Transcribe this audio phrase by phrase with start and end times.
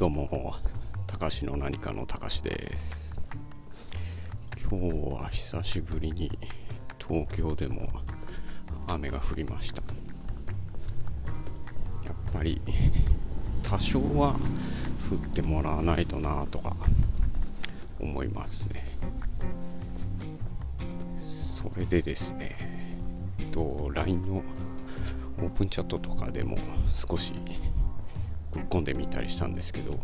[0.00, 0.54] どうも、
[1.06, 3.20] たかしの何かのたかしです。
[4.58, 6.38] 今日は久しぶりに
[6.98, 7.86] 東京でも
[8.86, 9.82] 雨が降りました。
[12.02, 12.62] やっぱり
[13.62, 14.38] 多少は
[15.10, 16.74] 降ってもらわないとなとか
[18.00, 18.82] 思いますね。
[21.18, 22.56] それでですね、
[23.38, 24.42] えっと、LINE の
[25.42, 26.56] オープンチャットとかでも
[26.90, 27.34] 少し
[28.52, 29.98] ぶっ込んでみたりしたんですけど、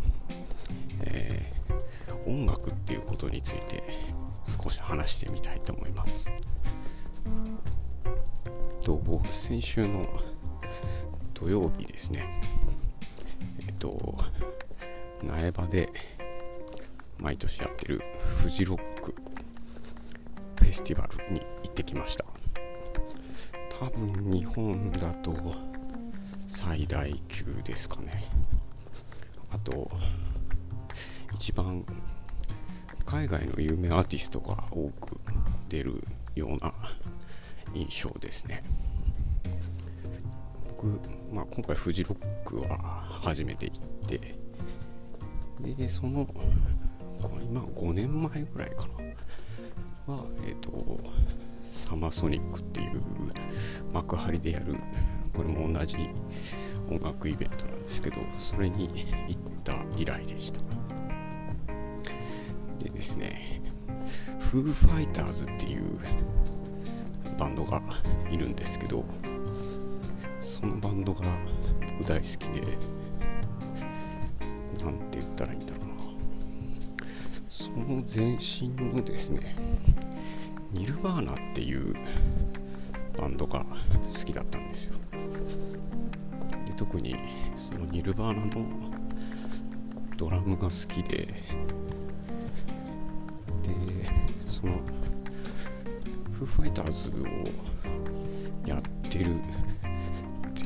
[1.03, 1.57] えー
[2.27, 3.83] 音楽っていうことについて
[4.45, 6.31] 少し話してみたいと思います。
[8.83, 10.07] と先週の
[11.35, 12.41] 土曜日ですね、
[13.61, 14.17] えっ、と、
[15.23, 15.91] 苗場で
[17.19, 18.03] 毎年やってる
[18.37, 19.15] フジロック
[20.57, 22.25] フェスティバルに行ってきました。
[23.79, 25.33] 多分日本だと
[26.47, 28.25] 最大級ですかね。
[29.51, 29.91] あと
[31.35, 31.85] 一番
[33.05, 35.19] 海外の有名アーティストが多く
[35.69, 36.73] 出るような
[37.75, 38.63] 印象ですね。
[40.69, 40.87] 僕、
[41.33, 42.79] まあ、今回フジロックは
[43.23, 44.35] 初めて行って
[45.77, 46.29] でその
[47.43, 48.87] 今5年前ぐらいか
[50.07, 50.15] な。
[50.15, 51.01] はえっ、と
[51.63, 53.03] サマーソニックっていう
[53.93, 54.77] 幕張でやる
[55.37, 56.09] これも同じ
[56.91, 60.61] 音楽イベントなんですけどそれに行った以来でした。
[62.83, 63.61] でですね
[64.51, 65.83] フーファイターズっていう
[67.39, 67.83] バンドが
[68.31, 69.05] いるんですけど
[70.41, 71.23] そのバンドが
[71.99, 72.79] 僕大好きで
[74.83, 75.87] なんて言ったらいいんだろうな。
[77.49, 79.57] その前身のですね
[80.73, 81.95] ニルバーナっていう
[83.19, 84.96] バンドが好きだったんですよ。
[86.97, 87.15] 特に
[87.59, 88.67] そのニルバーナの
[90.17, 91.35] ドラムが好きでで
[94.47, 94.81] その
[96.33, 97.13] フーファイターズを
[98.67, 99.35] やってる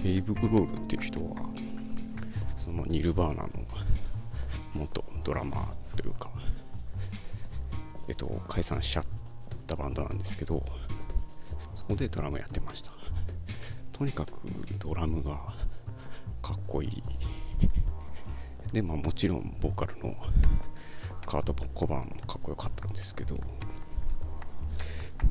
[0.05, 1.35] デイブ・グロールっていう人は
[2.57, 3.49] そのニルバーナの
[4.75, 6.31] 元ドラマーというか
[8.07, 9.05] えっと解散しちゃっ
[9.67, 10.65] たバンドなんですけど
[11.75, 12.93] そこでドラムやってました。
[14.01, 14.31] とにかく
[14.79, 15.53] ドラムが
[16.51, 17.03] かっこいい。
[18.73, 20.17] でまあもちろんボーカルの
[21.25, 23.39] カート・ポッコバーンもかっこよかったんですけど。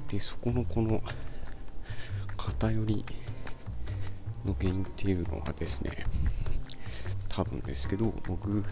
[0.07, 1.01] でそこのこの
[2.37, 3.03] 偏り
[4.45, 6.05] の原因っていうのがですね
[7.27, 8.63] 多分ですけど僕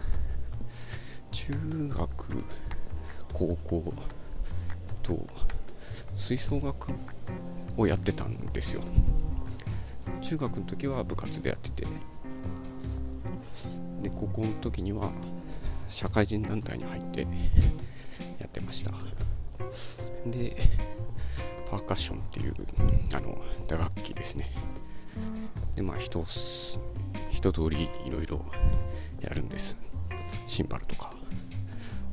[1.32, 1.52] 中
[1.88, 2.44] 学
[3.32, 3.94] 高校
[5.02, 5.26] と
[6.16, 6.92] 吹奏楽
[7.76, 8.82] をやってたんですよ。
[10.22, 11.86] 中学の時は部活でやってて
[14.02, 15.10] で高校の時には
[15.88, 17.26] 社会人団体に入ってや
[18.46, 18.92] ってました。
[20.26, 20.56] で
[21.70, 22.54] パーカッションっていう
[23.14, 24.50] あの打楽器ですね。
[25.74, 26.24] でまあ一
[27.30, 28.44] 一通りいろいろ
[29.20, 29.76] やるんです。
[30.46, 31.10] シンバルとか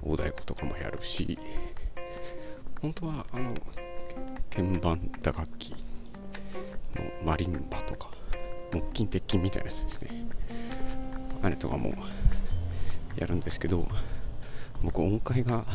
[0.03, 1.39] 大太鼓とかもやるし
[2.81, 3.53] 本当はあの
[4.53, 5.75] 鍵盤打楽器の
[7.25, 8.09] マリンバとか
[8.71, 10.27] 木琴鉄琴みたいなやつですね。
[11.41, 11.93] あれとかも
[13.15, 13.87] やるんですけど
[14.83, 15.65] 僕音階が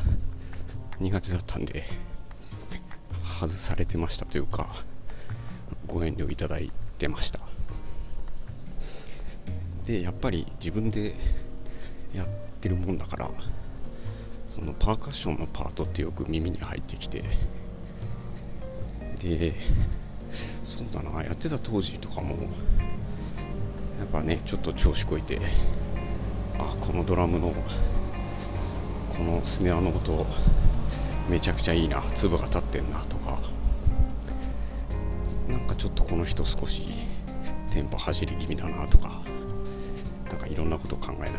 [0.98, 1.82] 苦手だったんで
[3.41, 4.84] 外されてましたというか
[5.87, 7.41] ご遠慮いただいてました。
[9.87, 11.15] でやっぱり自分で
[12.15, 12.28] やっ
[12.60, 13.31] てるもんだから
[14.48, 17.25] そのパーカッションのパートってよく耳に入ってきて
[19.21, 19.54] で
[20.62, 22.37] そうだなやってた当時とかも
[24.00, 25.38] やっぱねちょっと調子こいて
[26.59, 27.53] あこのドラムの
[29.11, 30.27] このスネアの音
[31.28, 33.39] めちゃくちゃいいな粒が立ってんなとか
[35.49, 36.86] なんかちょっとこの人少し
[37.71, 39.21] テンポ走り気味だなとか
[40.28, 41.36] なんかいろんなこと考えながら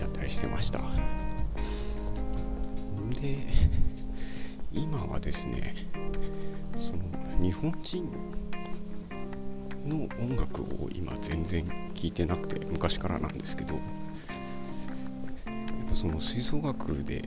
[0.00, 0.80] やったりしてました。
[3.20, 3.38] で
[4.72, 5.76] 今はですね
[6.76, 6.98] その
[7.40, 8.08] 日本人
[9.84, 13.82] の音楽を今全然聴いてなくて昔からなんですけどやっ
[15.88, 17.24] ぱその吹奏楽で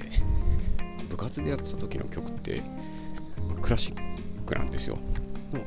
[1.10, 2.62] 部活でやってた時の曲って
[3.62, 4.98] クラシックなんですよ。
[5.54, 5.62] の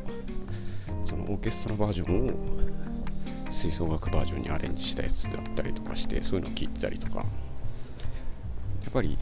[1.04, 7.24] そのオーケストラバージョンを吹奏楽バージョンにアレンジしたやつだったりとかしてそういうのを聴いてたりとか。
[8.82, 9.18] やっぱり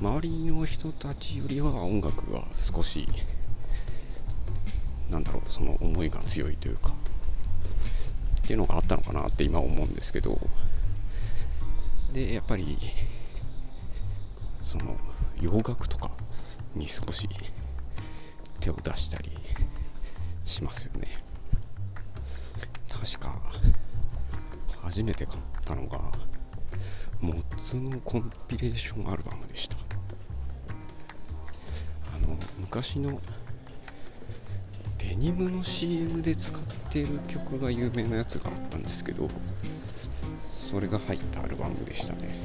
[0.00, 3.08] 周りの人たちよりは音楽が少し
[5.10, 6.92] なんだろうその思いが強いというか
[8.38, 10.38] っていうのがあったのかなって今思うんですけど
[12.12, 12.78] でやっぱり
[14.62, 14.96] その
[15.40, 16.10] 洋楽とか
[16.74, 17.28] に少し
[18.60, 19.30] 手を出したり
[20.44, 21.22] しますよね。
[22.88, 23.40] 確か
[24.82, 26.00] 初めて買ったのが
[27.20, 29.76] モッツのコンピレーションアルバムでした。
[32.14, 33.20] あの昔の
[35.08, 39.26] デニムの CM で使ってる曲が有名なやつがあったんですけど
[40.42, 42.38] それが入ったアルバムでしたね。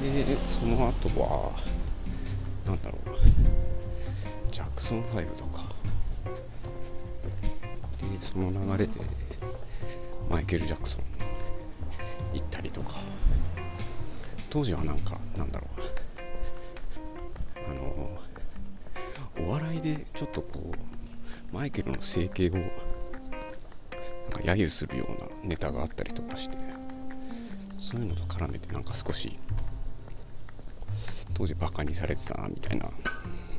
[0.00, 1.52] でその後は
[2.64, 5.66] 何だろうジャクソン5とか。
[7.98, 8.98] でその流れで
[10.30, 11.02] マイケル・ジャクソン
[12.32, 13.00] 行ったりとか。
[14.48, 15.80] 当時はなんかなんだろう
[19.76, 22.70] いでちょっとこうマイケルの整形をなんか
[24.42, 26.56] 揶揄するようなネタがあったりとかして
[27.78, 29.38] そういうのと絡めてなんか少し
[31.34, 32.88] 当時バカにされてたなみたいな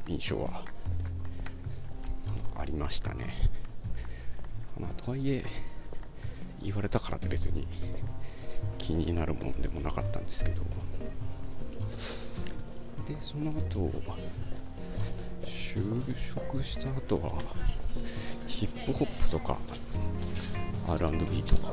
[0.07, 0.65] 印象は
[2.57, 3.51] ありましたね。
[4.79, 5.45] まあ、とはいえ
[6.61, 7.67] 言われたからって別に
[8.77, 10.61] 気になるもんでもなかったんですけど
[13.07, 13.91] でその後
[15.77, 17.41] 就職した後は
[18.47, 19.57] ヒップホップとか
[20.88, 21.71] R&B とか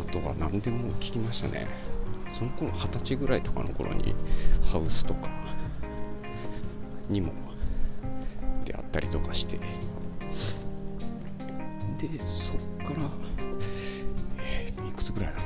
[0.00, 1.66] あとは何でも聞きましたね。
[2.38, 4.14] その頃二十歳ぐらいとかの頃に
[4.62, 5.28] ハウスとか
[7.08, 7.32] にも
[8.64, 9.58] 出会ったりとかして。
[9.58, 9.64] で
[12.20, 12.56] そっ
[12.86, 13.10] から、
[14.86, 15.44] いくつぐらいだろ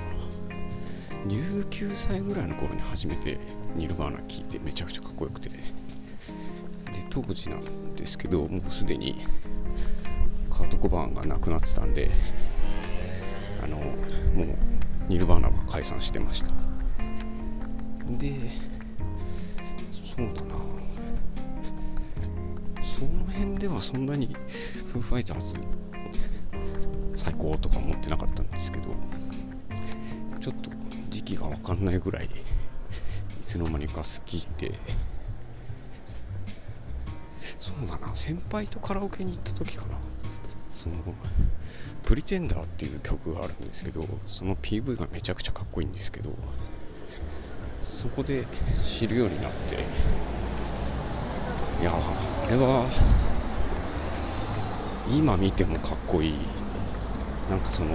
[1.27, 1.35] うな。
[1.35, 3.39] 19歳ぐらいの頃に初めて
[3.77, 5.51] ニルバーナ聴いてめちゃくちゃかっこよくて。
[7.11, 9.19] 当時なんですけどもうすでに
[10.51, 12.11] カート・コバーンが亡くなってたんで
[13.63, 13.85] あのも
[14.45, 14.57] う
[15.09, 16.49] ニルバーナは解散してました。
[18.19, 18.33] で
[20.17, 20.55] そうだな。
[22.83, 24.35] その辺ではそんなに
[24.93, 25.55] フーファイターズ
[27.15, 28.89] 最高とか思ってなかったんですけど
[30.41, 30.71] ちょっと
[31.11, 32.29] 時期が分かんないぐらいい
[33.41, 34.75] つの間にか好きで
[37.59, 39.97] そうだな先輩とカラオケに行った時かな。
[40.71, 40.97] その
[42.05, 46.31] 「プリテンダー」っていう曲があるんですけどその PV がめちゃくちゃかっこいいんですけど
[47.83, 48.47] そこで
[48.87, 49.75] 知るようになって
[51.81, 52.87] いやあれは
[55.11, 56.35] 今見てもかっこいい。
[57.51, 57.95] なんかその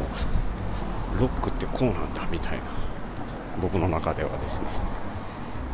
[1.19, 2.63] ロックってこうなんだみたいな
[3.61, 4.65] 僕の中ではですね。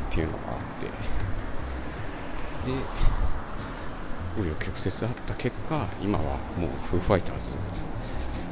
[0.09, 0.87] っていうのがあって。
[2.69, 2.77] で
[4.37, 7.51] 紆余曲折あった結果今はもうフーファイターズ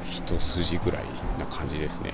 [0.06, 1.03] 一筋ぐらい
[1.39, 2.13] な感じですね。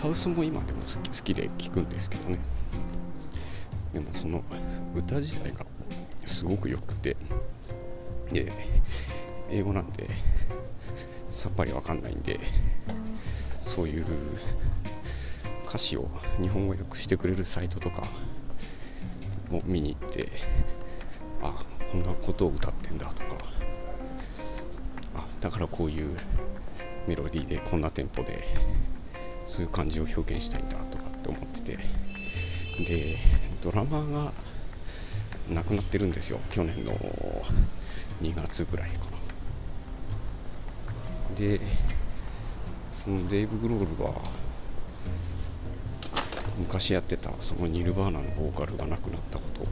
[0.00, 2.38] ハウスも今でも好き好きで聴くんですけどね。
[3.92, 4.42] でもその
[4.94, 5.66] 歌自体が
[6.26, 7.16] すごく良くて
[8.32, 8.50] で
[9.50, 10.08] 英語なんで
[11.30, 12.40] さっぱりわかんないんで
[13.60, 14.06] そういう
[15.66, 16.08] 歌詞を
[16.40, 18.08] 日本語訳してくれるサイトとか
[19.50, 20.28] を見に行って
[21.42, 23.36] あこんなことを歌ってんだとか。
[25.14, 26.16] あだからこういう
[27.06, 28.42] メロディーでこんなテンポで
[29.46, 31.78] そういう感じを表現したいんだとかって思ってて。
[32.86, 33.18] で
[33.62, 34.32] ドラマが
[35.50, 36.92] 亡くなってるんですよ去年の
[38.22, 39.10] 2月ぐらいかな。
[41.38, 41.60] で
[43.04, 44.14] そのデイブ・グロールは
[46.58, 49.66] 昔やってたそのニルバーナのボーカルが亡くなったこと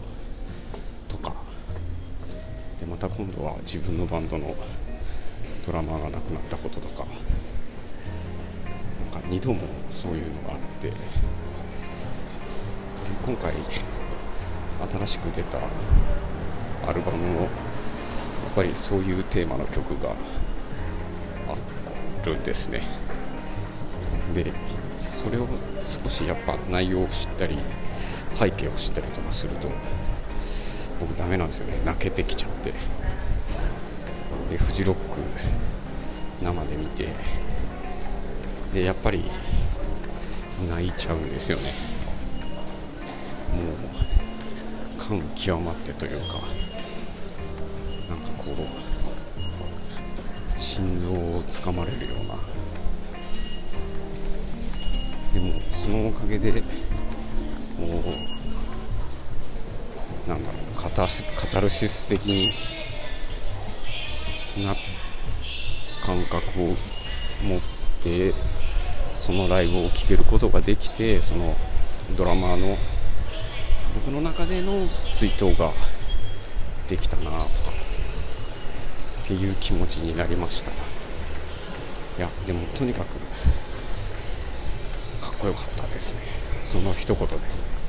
[2.90, 4.54] また今度は自分のバンドの
[5.64, 7.06] ドラマーが亡くなったこととか
[9.12, 9.61] なんか2度も
[9.92, 10.97] そういうのがあってで
[13.25, 13.54] 今回
[14.90, 15.59] 新しく出た
[16.87, 17.49] アルバムもやっ
[18.56, 20.11] ぱりそういうテーマの曲が
[21.49, 22.82] あるんですね。
[24.35, 24.52] で
[24.97, 25.47] それを
[25.87, 27.56] 少しやっぱ内容を知ったり
[28.38, 29.68] 背景を知ったりとかすると
[31.00, 31.80] 僕ダメなんですよね。
[31.85, 32.75] 泣けてきちゃって。
[34.50, 35.00] でフジロック
[36.42, 37.09] 生で見て。
[38.73, 39.28] でやっぱり
[40.69, 41.73] 泣いちゃうんですよね。
[43.52, 43.73] も
[45.02, 46.35] う感極まってというか
[48.09, 48.54] なんかこ
[50.57, 52.37] う心臓をつかまれるような。
[55.33, 56.66] でもそのおかげでこ
[57.78, 58.39] う
[60.26, 62.54] なんだろうカタカタルシス的に
[64.64, 64.76] な
[66.04, 66.66] 感覚を
[67.42, 67.60] 持っ
[68.02, 68.34] て
[69.16, 71.56] そのライブを聴けることができてその
[72.16, 72.76] ドラマーの
[73.94, 75.72] 僕の中での追悼が
[76.88, 77.44] できたなとか
[79.22, 80.70] っていう気持ちになりました。
[80.70, 80.74] い
[82.18, 83.06] やでもとにかく
[85.24, 86.20] かっこよかったですね。
[86.64, 87.62] その一言です。
[87.64, 87.79] ね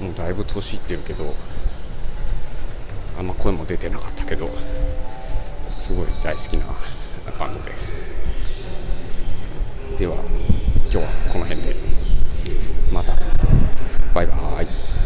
[0.00, 1.34] もうだいぶ年いってるけど
[3.18, 4.48] あんま声も出てなかったけど
[5.76, 6.66] すごい大好きな
[7.38, 8.12] バンドです。
[9.98, 10.16] では
[10.84, 11.76] 今日はこの辺で。
[12.92, 13.14] また。
[14.14, 14.99] バイバーイ。